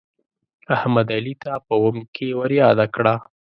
[0.75, 3.15] احمد، علي ته په اوم کې ورياده کړه.